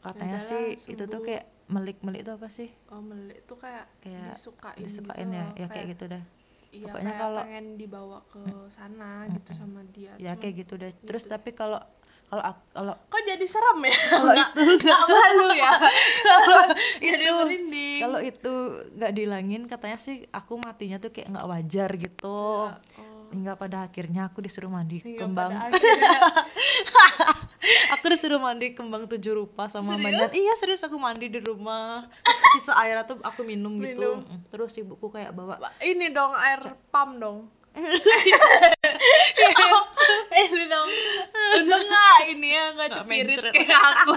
katanya 0.00 0.36
Udahlah, 0.36 0.50
sih 0.50 0.64
itu 0.88 1.04
tuh 1.04 1.12
sembuh. 1.12 1.22
kayak 1.22 1.44
melik 1.68 1.98
melik 2.00 2.20
itu 2.22 2.32
apa 2.32 2.48
sih? 2.48 2.72
Oh 2.88 2.98
melik 2.98 3.44
tuh 3.44 3.54
kayak, 3.54 3.86
Kayak 3.98 4.34
disukain, 4.34 4.80
disukain 4.80 5.20
gitu 5.22 5.30
ya 5.30 5.44
loh. 5.44 5.52
ya? 5.54 5.66
Kayak 5.68 5.86
gitu 5.90 6.04
dah 6.08 6.24
iya, 6.70 6.84
Pokoknya 6.86 7.04
kayak 7.06 7.20
kalau- 7.22 7.44
pengen 7.44 7.66
dibawa 7.76 8.18
ke 8.26 8.42
sana 8.66 9.10
gitu 9.28 9.50
sama 9.52 9.84
dia 9.86 10.16
ya 10.16 10.32
Cuma- 10.32 10.40
kayak 10.40 10.54
gitu 10.58 10.74
deh. 10.74 10.92
Terus 10.98 11.24
tapi 11.24 11.52
kalau 11.52 11.76
kalau 12.32 12.48
kalau 12.72 12.94
kok 13.12 13.22
jadi 13.28 13.44
serem 13.44 13.84
ya? 13.84 13.98
Nggak 14.24 14.48
nggak. 14.56 15.00
malu 15.04 15.48
ya? 15.52 15.72
Jadi 17.12 17.24
merinding. 17.28 18.00
kalau 18.00 18.20
itu 18.24 18.54
nggak 18.96 19.12
dihilangin 19.12 19.62
katanya 19.68 20.00
sih 20.00 20.24
aku 20.32 20.56
matinya 20.56 20.96
tuh 20.96 21.12
kayak 21.12 21.28
nggak 21.28 21.44
wajar 21.44 21.92
gitu. 22.00 22.72
Hingga 23.36 23.60
pada 23.60 23.84
akhirnya 23.84 24.32
aku 24.32 24.40
disuruh 24.40 24.72
mandi 24.72 25.04
Hingga 25.04 25.28
kembang. 25.28 25.52
aku 28.00 28.04
disuruh 28.08 28.40
mandi 28.40 28.72
kembang 28.72 29.04
tujuh 29.12 29.36
rupa 29.36 29.68
sama 29.68 30.00
mandan 30.00 30.32
iya 30.32 30.56
serius 30.56 30.80
aku 30.88 30.96
mandi 30.96 31.28
di 31.28 31.36
rumah. 31.36 32.08
Sisa 32.56 32.72
air 32.80 32.96
tuh 33.04 33.20
aku 33.20 33.44
minum, 33.44 33.76
gitu. 33.76 34.24
Mm, 34.24 34.48
terus 34.48 34.72
ibuku 34.80 35.12
kayak 35.12 35.36
bawa 35.36 35.60
ini 35.84 36.08
dong 36.08 36.32
air 36.32 36.64
pam 36.88 37.20
dong 37.20 37.52
Ini 40.42 40.64
dong 40.66 40.88
untung 41.54 41.84
nggak 41.84 42.16
ini 42.28 42.48
ya 42.50 42.64
nggak 42.72 42.88
cepirit 42.94 43.38
kayak 43.48 43.78
aku? 43.78 44.14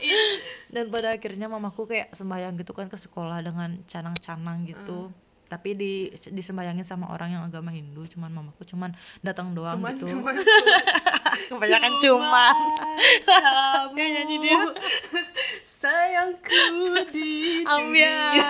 Ini- 0.00 0.38
dan 0.68 0.90
pada 0.90 1.08
akhirnya 1.10 1.46
mamaku 1.46 1.86
kayak 1.86 2.12
sembayang 2.12 2.58
gitu 2.58 2.72
kan 2.72 2.86
ke 2.86 2.96
sekolah 2.96 3.40
dengan 3.40 3.80
canang-canang 3.84 4.66
gitu. 4.66 5.08
Tapi 5.44 5.70
di 5.72 5.92
disembayangin 6.28 6.82
sama 6.82 7.08
orang 7.08 7.30
yang 7.30 7.42
agama 7.42 7.70
Hindu 7.70 8.04
cuman 8.08 8.32
mamaku 8.32 8.64
cuman 8.66 8.90
datang 9.20 9.54
doang 9.54 9.78
cuman 9.78 9.94
gitu. 9.94 10.18
cuman 10.18 10.34
kebanyakan 11.52 11.92
cuman 11.96 12.54
kamu 13.22 13.94
Ya, 13.94 14.06
nyanyi 14.10 14.36
dia. 14.40 14.58
sayangku 15.62 16.64
di 17.08 17.62
dunia 17.62 18.42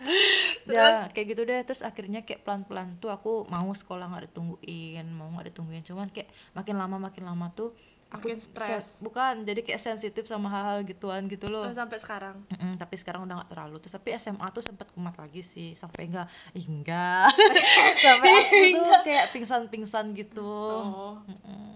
ya 0.74 1.08
kayak 1.10 1.26
gitu 1.34 1.42
deh. 1.44 1.60
Terus 1.64 1.82
akhirnya 1.82 2.22
kayak 2.22 2.44
pelan-pelan 2.46 2.98
tuh 2.98 3.10
aku 3.12 3.46
mau 3.50 3.68
sekolah 3.70 4.08
nggak 4.08 4.32
ditungguin 4.32 5.06
mau 5.12 5.28
nggak 5.34 5.54
ditungguin. 5.54 5.82
Cuman 5.84 6.08
kayak 6.10 6.28
makin 6.54 6.76
lama 6.76 6.96
makin 6.98 7.24
lama 7.26 7.50
tuh 7.52 7.74
aku 8.08 8.32
Makin 8.32 8.40
stres. 8.40 9.04
bukan 9.04 9.44
jadi 9.44 9.60
kayak 9.60 9.76
sensitif 9.76 10.24
sama 10.24 10.48
hal-hal 10.48 10.80
gituan 10.88 11.28
gitu 11.28 11.52
loh. 11.52 11.68
Oh, 11.68 11.76
sampai 11.76 12.00
sekarang? 12.00 12.40
Mm-mm, 12.48 12.80
tapi 12.80 12.96
sekarang 12.96 13.28
udah 13.28 13.44
nggak 13.44 13.50
terlalu. 13.52 13.76
Terus 13.84 13.94
tapi 14.00 14.08
SMA 14.16 14.48
tuh 14.48 14.64
sempat 14.64 14.88
kumat 14.96 15.12
lagi 15.20 15.44
sih. 15.44 15.76
Sampai 15.76 16.08
enggak 16.08 16.24
enggak 16.56 17.28
sampai 18.04 18.30
aku 18.32 18.56
tuh 18.80 19.00
kayak 19.04 19.26
pingsan-pingsan 19.36 20.16
gitu. 20.16 20.48
Oh. 20.48 21.20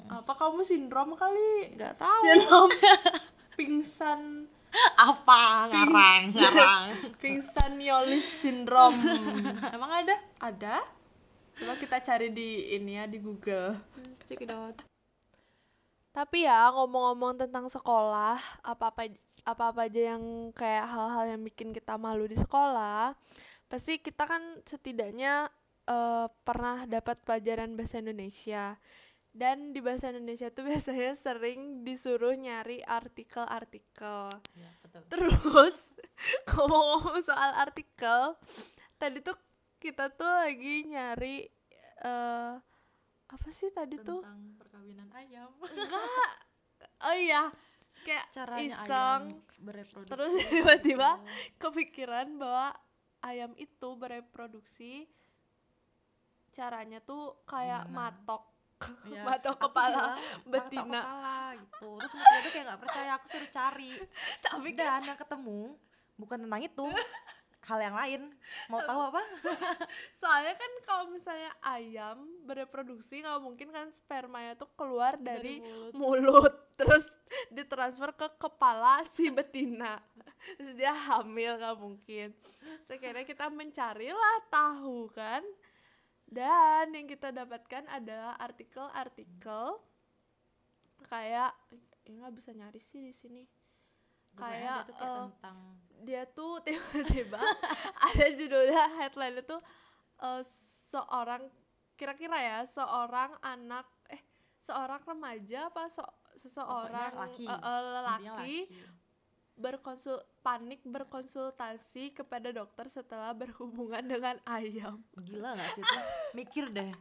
Apa 0.09 0.33
kamu 0.33 0.65
sindrom 0.65 1.13
kali? 1.21 1.77
Nggak 1.77 2.01
tahu. 2.01 2.23
Sindrom. 2.25 2.69
Pingsan 3.61 4.42
apa? 5.03 5.67
Ngarang 5.71 6.23
ngarang. 6.31 6.85
Pingsan 7.23 7.79
yolis 7.83 8.23
sindrom 8.23 8.95
emang 9.77 9.91
ada? 10.05 10.17
Ada. 10.39 10.77
Coba 11.59 11.75
kita 11.77 11.99
cari 12.01 12.31
di 12.31 12.75
ini 12.75 12.97
ya 12.97 13.05
di 13.11 13.19
Google. 13.19 13.77
Cekidot 14.25 14.79
Tapi 16.13 16.45
ya 16.45 16.69
ngomong-ngomong 16.77 17.41
tentang 17.41 17.73
sekolah, 17.73 18.37
apa-apa 18.63 19.09
apa-apa 19.43 19.89
aja 19.89 20.15
yang 20.15 20.53
kayak 20.53 20.87
hal-hal 20.87 21.25
yang 21.35 21.43
bikin 21.43 21.73
kita 21.73 21.97
malu 21.97 22.29
di 22.29 22.37
sekolah, 22.37 23.17
pasti 23.67 23.97
kita 23.97 24.29
kan 24.29 24.61
setidaknya 24.63 25.49
eh, 25.89 26.27
pernah 26.45 26.85
dapat 26.85 27.17
pelajaran 27.25 27.73
bahasa 27.75 28.05
Indonesia. 28.05 28.77
Dan 29.33 29.73
di 29.73 29.81
bahasa 29.81 30.13
Indonesia 30.13 30.53
tuh 30.53 30.65
biasanya 30.71 31.17
sering 31.17 31.83
disuruh 31.83 32.37
nyari 32.37 32.85
artikel-artikel. 32.85 34.37
ya, 34.53 34.71
betul. 34.85 35.03
Terus 35.09 35.77
ngomong-ngomong 36.53 37.19
soal 37.25 37.51
artikel, 37.57 38.37
tadi 39.01 39.19
tuh 39.25 39.35
kita 39.83 40.15
tuh 40.15 40.31
lagi 40.31 40.87
nyari 40.87 41.43
eh 42.03 42.55
apa 43.33 43.49
sih 43.49 43.73
tadi 43.73 43.97
tuh? 43.97 44.21
tentang 44.21 44.61
perkawinan 44.61 45.09
ayam 45.17 45.51
enggak 45.65 46.37
oh 47.09 47.17
iya 47.17 47.49
kayak 48.05 48.27
caranya 48.29 48.63
iseng 48.69 48.93
ayam 48.93 49.23
bereproduksi 49.57 50.13
terus 50.13 50.33
tiba-tiba 50.53 51.11
kepikiran 51.57 52.37
bahwa 52.37 52.77
ayam 53.25 53.57
itu 53.57 53.89
bereproduksi 53.97 55.09
caranya 56.53 57.01
tuh 57.01 57.41
kayak 57.49 57.89
Gimana? 57.89 58.13
matok 58.13 58.52
Aku 59.41 59.59
kepala 59.71 59.89
bilang, 59.89 60.19
betina. 60.51 61.01
kepala 61.01 61.39
gitu. 61.57 61.91
Terus 62.03 62.13
mereka 62.13 62.39
tuh 62.43 62.51
kayak 62.53 62.65
nggak 62.69 62.81
percaya 62.85 63.11
aku 63.17 63.27
suruh 63.31 63.51
cari. 63.51 63.93
Tapi 64.45 64.69
kan 64.77 65.01
dan 65.01 65.03
yang 65.15 65.19
ketemu 65.21 65.61
bukan 66.21 66.39
tentang 66.45 66.63
itu 66.63 66.87
hal 67.63 67.79
yang 67.79 67.95
lain. 67.95 68.23
Mau 68.67 68.83
tahu 68.83 69.01
apa? 69.15 69.23
Soalnya 70.21 70.55
kan 70.59 70.71
kalau 70.83 71.05
misalnya 71.15 71.51
ayam 71.63 72.27
bereproduksi 72.43 73.23
nggak 73.23 73.39
mungkin 73.39 73.69
kan 73.71 73.87
spermanya 73.95 74.59
tuh 74.59 74.71
keluar 74.75 75.15
dari, 75.19 75.63
Dari 75.63 75.95
mulut. 75.95 76.51
terus 76.81 77.07
ditransfer 77.55 78.11
ke 78.19 78.29
kepala 78.39 79.07
si 79.07 79.31
betina. 79.31 80.03
Terus 80.59 80.75
dia 80.75 80.91
hamil 80.91 81.55
nggak 81.55 81.77
mungkin. 81.79 82.35
Sekiranya 82.91 83.27
kita 83.27 83.47
mencarilah 83.47 84.37
tahu 84.51 85.07
kan 85.15 85.43
dan 86.33 86.89
yang 86.97 87.05
kita 87.05 87.29
dapatkan 87.29 87.85
adalah 87.93 88.41
artikel-artikel 88.41 89.77
kayak 91.05 91.53
ya 92.09 92.11
nggak 92.17 92.35
bisa 92.35 92.57
nyari 92.57 92.81
sih 92.81 93.05
di 93.05 93.13
sini. 93.13 93.45
Kayak, 94.33 94.89
dia 94.89 94.89
tuh 94.89 94.97
kayak 94.97 95.13
eh, 95.13 95.21
tentang 95.29 95.59
dia 96.09 96.23
tuh 96.25 96.53
tiba-tiba 96.65 97.37
ada 98.01 98.27
judulnya 98.33 98.83
headline 98.97 99.45
itu 99.45 99.57
eh, 100.25 100.43
seorang 100.89 101.43
kira-kira 102.01 102.41
ya 102.41 102.59
seorang 102.65 103.37
anak 103.45 103.85
eh 104.09 104.25
seorang 104.65 105.05
remaja 105.05 105.69
apa 105.69 105.85
so, 105.93 106.01
seseorang 106.41 107.13
laki. 107.13 107.45
eh, 107.45 107.53
eh, 107.53 107.81
lelaki 107.93 108.57
intinya 108.73 109.02
berkonsul 109.55 110.17
panik 110.41 110.81
berkonsultasi 110.83 112.17
kepada 112.17 112.51
dokter 112.51 112.89
setelah 112.89 113.31
berhubungan 113.37 114.03
dengan 114.03 114.37
ayam. 114.49 115.01
Gila 115.19 115.55
gak 115.55 115.71
sih 115.77 115.85
tuh? 115.85 116.03
Mikir 116.33 116.73
deh. 116.73 116.93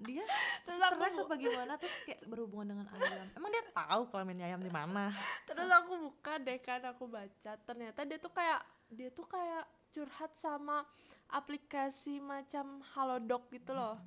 Dia 0.00 0.24
Terus 0.64 0.80
aku 0.80 0.96
stres 0.96 1.16
bu- 1.20 1.24
apa 1.28 1.34
gimana? 1.36 1.72
Terus 1.76 1.96
kayak 2.08 2.20
berhubungan 2.24 2.72
dengan 2.72 2.86
ayam. 2.96 3.26
Emang 3.36 3.50
dia 3.52 3.64
tahu 3.68 4.02
kelamin 4.08 4.40
ayam 4.40 4.60
di 4.60 4.72
mana? 4.72 5.12
Terus 5.44 5.68
aku 5.68 5.92
buka 6.08 6.40
deh 6.40 6.58
kan 6.58 6.80
aku 6.88 7.04
baca. 7.04 7.52
Ternyata 7.60 8.00
dia 8.08 8.16
tuh 8.16 8.32
kayak 8.32 8.60
dia 8.88 9.08
tuh 9.12 9.28
kayak 9.28 9.64
curhat 9.92 10.32
sama 10.34 10.82
aplikasi 11.28 12.18
macam 12.18 12.80
halodoc 12.96 13.46
gitu 13.52 13.76
loh. 13.76 14.00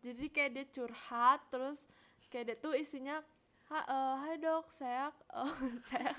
Jadi 0.00 0.28
kayak 0.28 0.50
dia 0.54 0.66
curhat 0.70 1.40
terus 1.48 1.88
kayak 2.28 2.44
dia 2.46 2.56
tuh 2.56 2.72
isinya 2.76 3.20
"Ha- 3.70 3.86
eh, 3.86 4.14
hai 4.26 4.34
dok 4.36 4.66
saya 4.68 5.08
eh, 5.32 5.52
saya 5.88 6.10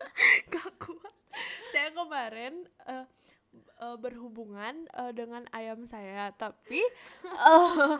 gak 0.52 0.70
kuat. 0.80 1.14
Saya 1.70 1.94
kemarin 1.94 2.66
eh, 2.88 3.06
eh, 3.56 3.96
berhubungan 3.96 4.86
eh, 4.90 5.12
dengan 5.14 5.46
ayam 5.54 5.86
saya 5.86 6.32
tapi 6.34 6.82
eh, 7.24 7.94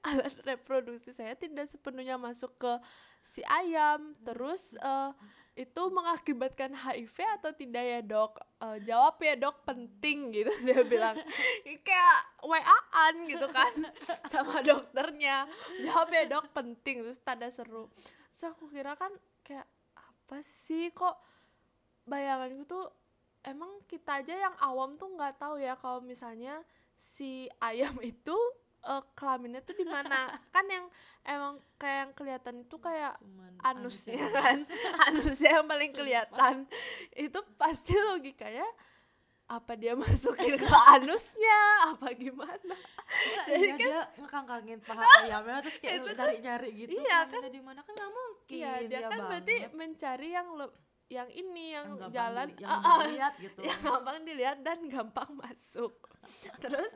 alat 0.08 0.34
reproduksi 0.44 1.12
saya 1.12 1.36
tidak 1.36 1.68
sepenuhnya 1.68 2.16
masuk 2.16 2.54
ke 2.60 2.72
si 3.24 3.44
ayam. 3.46 4.16
Terus 4.24 4.76
eh, 4.80 5.12
itu 5.58 5.82
mengakibatkan 5.92 6.72
HIV 6.72 7.16
atau 7.40 7.50
tidak 7.52 7.84
ya 7.84 8.00
dok? 8.00 8.40
Eh, 8.64 8.78
jawab 8.86 9.20
ya 9.20 9.34
dok 9.36 9.66
penting 9.66 10.32
gitu. 10.32 10.52
Dia 10.66 10.82
bilang 10.86 11.16
kayak 11.64 12.18
wa-an 12.40 13.14
gitu 13.28 13.46
kan 13.52 13.74
sama 14.32 14.64
dokternya. 14.64 15.44
Jawab 15.84 16.08
ya 16.14 16.24
dok 16.30 16.46
penting. 16.56 17.04
Terus 17.04 17.20
tanda 17.20 17.52
seru. 17.52 17.92
Terus 18.32 18.56
aku 18.56 18.72
kira 18.72 18.96
kan 18.96 19.12
kayak 19.50 19.66
apa 19.98 20.38
sih? 20.46 20.94
Kok 20.94 21.18
bayanganku 22.06 22.62
tuh 22.70 22.86
emang 23.42 23.82
kita 23.90 24.22
aja 24.22 24.34
yang 24.46 24.54
awam 24.62 24.94
tuh 24.94 25.10
nggak 25.18 25.42
tahu 25.42 25.58
ya 25.58 25.74
kalau 25.74 25.98
misalnya 25.98 26.62
si 26.94 27.50
ayam 27.58 27.98
itu 28.14 28.36
eh, 28.86 29.02
kelaminnya 29.18 29.66
tuh 29.66 29.74
di 29.74 29.82
mana. 29.82 30.30
Kan 30.54 30.70
yang 30.70 30.86
emang 31.26 31.58
kayak 31.82 31.98
yang 32.06 32.12
kelihatan 32.14 32.54
itu 32.62 32.76
kayak 32.78 33.18
Cuman 33.18 33.52
anusnya 33.66 34.22
anusnya. 34.22 34.38
kan? 34.38 34.58
Anusnya 35.10 35.50
yang 35.58 35.66
paling 35.66 35.90
kelihatan. 35.90 36.54
Itu 37.10 37.42
pasti 37.58 37.98
logikanya 37.98 38.68
apa 39.50 39.74
dia 39.74 39.98
masukin 40.00 40.54
ke 40.54 40.68
anusnya? 40.94 41.60
Apa 41.90 42.14
gimana? 42.14 42.76
Jadi 43.50 43.58
iya 43.58 43.74
kan- 43.74 43.80
dia 43.82 44.00
ngekang-kangin 44.22 44.78
paha 44.80 45.02
ayamnya 45.26 45.58
terus 45.66 45.76
kayak 45.82 46.06
nyari-nyari 46.06 46.70
gitu 46.78 46.90
iya 46.94 47.26
kelaminnya 47.26 47.50
di 47.50 47.60
mana 47.60 47.80
kan 47.82 47.92
nggak 47.92 48.12
mungkin 48.14 48.54
iya 48.54 48.72
dia 48.86 48.98
kan 49.10 49.18
berarti 49.20 49.54
banget. 49.58 49.72
mencari 49.74 50.28
yang 50.30 50.48
le- 50.54 50.78
yang 51.10 51.26
ini 51.28 51.74
yang, 51.74 51.86
Yang 51.90 51.98
gampang 51.98 52.14
jalan 52.14 52.46
di- 52.46 52.62
yang 52.62 52.70
ah, 52.70 52.98
dilihat 53.02 53.34
gitu. 53.42 53.60
yang 53.66 53.80
gampang 53.82 54.18
dilihat 54.22 54.58
dan 54.62 54.78
gampang 54.86 55.30
masuk. 55.34 55.92
Terus 56.62 56.92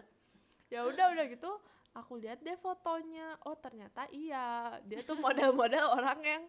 ya 0.70 0.87
udah 0.87 1.06
udah 1.11 1.25
gitu 1.26 1.50
aku 1.92 2.23
lihat 2.23 2.38
deh 2.38 2.54
fotonya. 2.54 3.34
Oh 3.42 3.58
ternyata 3.58 4.06
iya. 4.08 4.78
Dia 4.87 5.02
tuh 5.02 5.18
model-model 5.18 5.99
orang 5.99 6.20
yang 6.23 6.42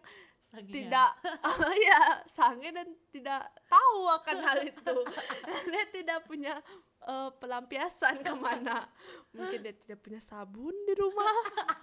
Sanginya. 0.46 0.72
tidak 0.72 1.10
ah, 1.42 1.74
ya 1.90 2.00
sange 2.26 2.68
dan 2.70 2.88
tidak 3.10 3.42
tahu 3.66 4.00
akan 4.08 4.36
hal 4.40 4.58
itu. 4.62 4.96
Dia 5.72 5.84
tidak 5.90 6.18
punya 6.24 6.54
eh, 7.02 7.30
pelampiasan 7.36 8.22
ke 8.22 8.34
mana 8.34 8.86
mungkin 9.30 9.58
dia 9.60 9.74
tidak 9.76 9.98
punya 10.00 10.16
sabun 10.16 10.72
di 10.86 10.94
rumah 10.96 11.36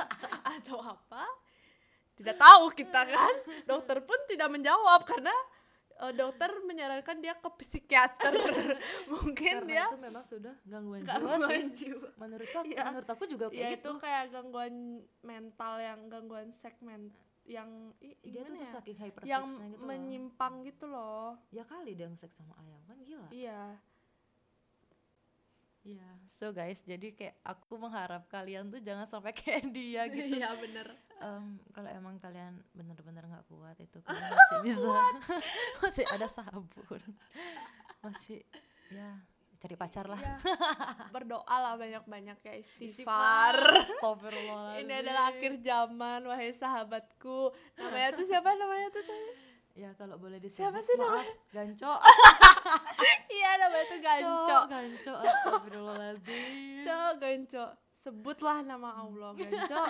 atau 0.57 0.79
apa. 0.81 1.27
Tidak 2.13 2.33
tahu 2.33 2.71
kita 2.71 3.01
kan. 3.03 3.35
Dokter 3.65 4.01
pun 4.01 4.17
tidak 4.25 4.49
menjawab 4.49 5.01
karena 5.03 5.33
eh, 6.01 6.13
dokter 6.13 6.49
menyarankan 6.63 7.17
dia 7.19 7.35
ke 7.37 7.49
psikiater. 7.59 8.33
Mungkin 9.11 9.65
karena 9.65 9.69
dia 9.69 9.85
itu 9.91 9.99
memang 10.01 10.23
sudah 10.25 10.53
gangguan, 10.65 11.01
jiwa 11.03 11.13
gangguan 11.13 11.39
sih. 11.45 11.61
jiwa. 11.85 12.07
Menurut 12.17 12.49
aku 12.49 12.65
Iya. 12.69 12.83
menurut 12.89 13.09
aku 13.11 13.23
juga 13.27 13.45
ya 13.49 13.69
kayak 13.69 13.71
itu 13.75 13.91
gitu. 13.91 13.91
kayak 14.01 14.23
gangguan 14.31 14.73
mental 15.21 15.73
yang 15.77 15.99
gangguan 16.07 16.49
segmen 16.49 17.11
yang 17.45 17.69
i- 17.99 18.15
dia 18.21 18.41
tuh 18.41 18.55
ya? 18.55 18.71
saking 18.71 18.97
hyper 18.97 19.21
yang 19.23 19.43
gitu 19.45 19.75
loh. 19.75 19.85
menyimpang 19.85 20.53
gitu 20.63 20.85
loh. 20.85 21.35
Ya 21.49 21.63
kali 21.63 21.91
dia 21.91 22.07
nge-sex 22.07 22.31
sama 22.33 22.55
ayam 22.57 22.79
kan 22.83 22.97
gila. 22.99 23.27
Iya. 23.29 23.75
Iya, 25.83 26.07
so 26.31 26.47
guys, 26.49 26.79
jadi 26.81 27.11
kayak 27.11 27.35
aku 27.43 27.75
mengharap 27.75 28.23
kalian 28.29 28.71
tuh 28.71 28.79
jangan 28.79 29.03
sampai 29.03 29.35
kayak 29.39 29.67
dia 29.67 30.07
gitu. 30.15 30.39
iya 30.39 30.55
bener. 30.55 30.87
Em, 31.19 31.59
kalau 31.71 31.89
emang 31.89 32.15
kalian 32.17 32.55
bener-bener 32.71 33.19
nggak 33.21 33.43
kuat 33.45 33.75
itu 33.77 33.99
kalian 33.99 34.31
masih 34.39 34.57
bisa, 34.63 34.95
masih 35.79 36.05
ada 36.07 36.27
sabun, 36.27 37.03
masih 37.99 38.47
ya 38.87 39.19
cari 39.63 39.79
pacar 39.79 40.05
lah. 40.05 40.19
ya 40.19 40.35
berdoa 41.15 41.55
lah 41.55 41.79
banyak-banyak 41.79 42.35
ya 42.37 42.53
istighfar 42.59 43.55
Astagfirullahaladzim. 43.79 44.83
ini 44.83 44.93
adalah 44.93 45.31
akhir 45.31 45.51
zaman 45.57 46.19
wahai 46.23 46.51
sahabatku 46.51 47.47
namanya 47.79 48.11
tuh 48.11 48.27
siapa 48.27 48.51
namanya 48.51 48.91
tuh 48.91 49.03
tadi? 49.03 49.31
Ya 49.73 49.89
kalau 49.95 50.19
boleh 50.19 50.37
disebut. 50.37 50.59
Siapa 50.59 50.79
sih 50.79 50.93
maaf, 50.93 51.25
Ganco. 51.49 51.95
iya 53.39 53.57
namanya 53.57 53.85
tuh 53.87 53.99
ganco 53.99 54.59
Ganco. 54.67 55.13
Astagfirullahaladzim. 55.17 56.43
ganco 56.77 56.99
ganco 57.17 57.63
sebutlah 57.95 58.57
nama 58.61 58.99
Allah 58.99 59.31
ganco 59.33 59.83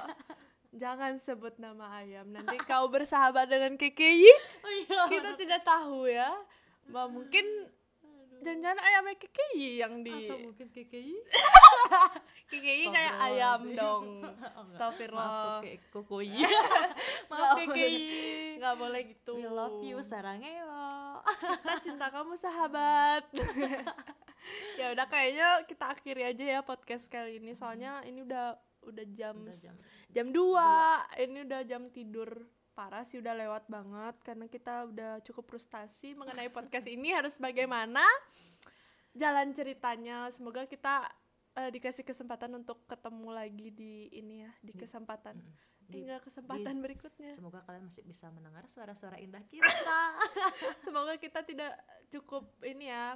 jangan 0.72 1.18
sebut 1.18 1.58
nama 1.58 1.98
ayam 1.98 2.30
nanti 2.30 2.62
kau 2.63 2.86
bersahabat 2.88 3.46
dengan 3.46 3.74
KKI 3.74 4.30
Oh 4.62 4.74
iya. 4.80 5.01
kita 5.10 5.34
tidak 5.34 5.62
tahu 5.62 6.06
ya 6.06 6.30
Mbak 6.86 7.08
mungkin 7.10 7.46
jangan-jangan 8.44 8.80
ayamnya 8.80 9.16
KKI 9.16 9.68
yang 9.80 9.94
di 10.00 10.14
Atau 10.26 10.38
mungkin 10.44 10.68
KKI. 10.68 11.16
KKI 12.52 12.84
kayak 12.88 13.14
ayam 13.24 13.62
dong 13.72 14.06
Oh. 14.54 14.62
Astagfirullah 14.62 15.26
Maaf. 15.26 15.64
Nggak 15.64 17.32
Maaf 17.32 17.58
boleh. 17.58 17.68
KKI. 17.74 17.98
nggak 18.60 18.76
boleh 18.78 19.02
gitu 19.10 19.34
We 19.34 19.46
love 19.46 19.80
you 19.82 19.98
sarangeo. 20.00 20.84
kita 21.58 21.74
cinta 21.82 22.08
kamu 22.08 22.36
sahabat 22.36 23.24
ya 24.76 24.92
udah 24.92 25.08
kayaknya 25.08 25.48
kita 25.64 25.86
akhiri 25.90 26.24
aja 26.26 26.44
ya 26.44 26.62
podcast 26.62 27.08
kali 27.08 27.40
ini 27.40 27.54
soalnya 27.54 28.04
ini 28.04 28.22
udah 28.22 28.54
udah 28.84 29.06
jam 29.10 29.39
Udah 29.39 29.56
jam 29.56 29.76
jam 30.12 30.28
2 30.28 31.24
ini 31.24 31.38
udah 31.44 31.62
jam 31.63 31.82
tidur 31.89 32.30
parah 32.74 33.06
sih 33.06 33.22
udah 33.22 33.34
lewat 33.38 33.64
banget. 33.70 34.16
Karena 34.26 34.46
kita 34.50 34.90
udah 34.90 35.12
cukup 35.24 35.54
frustasi 35.54 36.18
mengenai 36.18 36.50
podcast 36.50 36.90
ini 36.90 37.14
harus 37.14 37.38
bagaimana 37.38 38.04
jalan 39.14 39.54
ceritanya. 39.54 40.28
Semoga 40.34 40.66
kita 40.66 41.06
eh, 41.58 41.70
dikasih 41.70 42.04
kesempatan 42.04 42.52
untuk 42.58 42.82
ketemu 42.90 43.30
lagi 43.30 43.68
di 43.70 44.10
ini 44.12 44.46
ya 44.46 44.52
di 44.60 44.74
kesempatan. 44.74 45.38
Mm-mm. 45.38 45.54
eh, 45.54 45.90
Di- 45.90 46.02
enggak 46.04 46.22
kesempatan 46.26 46.76
berikutnya. 46.82 47.32
Semoga 47.38 47.62
kalian 47.64 47.86
masih 47.88 48.04
bisa 48.04 48.28
mendengar 48.34 48.66
suara-suara 48.66 49.22
indah 49.22 49.42
kita. 49.48 50.02
semoga 50.86 51.16
kita 51.22 51.46
tidak 51.46 51.78
cukup 52.10 52.50
ini 52.66 52.90
ya 52.90 53.16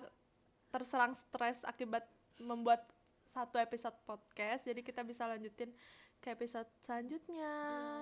terserang 0.70 1.17
stres 1.17 1.65
akibat 1.65 2.06
membuat 2.38 2.86
satu 3.28 3.58
episode 3.58 3.98
podcast. 4.06 4.65
Jadi 4.65 4.82
kita 4.86 5.02
bisa 5.02 5.26
lanjutin 5.26 5.74
ke 6.17 6.30
episode 6.30 6.67
selanjutnya 6.82 7.53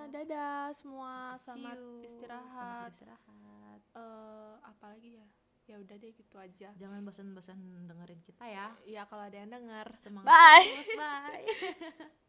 dadah 0.09 0.71
semua 0.71 1.35
See 1.35 1.43
selamat 1.45 1.77
you. 1.77 2.03
istirahat 2.03 2.91
Selamat 2.91 2.91
istirahat. 2.95 3.79
eh 3.95 4.53
apalagi 4.63 5.11
ya 5.19 5.27
ya 5.65 5.75
udah 5.77 5.95
deh 5.97 6.13
gitu 6.13 6.35
aja 6.37 6.69
Jangan 6.75 7.01
bosan-bosan 7.01 7.57
dengerin 7.89 8.21
kita 8.21 8.37
ya. 8.45 8.69
ya 8.85 9.01
kalau 9.05 9.25
ada 9.25 9.33
yang 9.35 9.49
dengar 9.49 9.89
Semangat 9.95 10.29
Bye. 10.29 10.65
terus, 10.71 10.89
bye. 10.93 11.45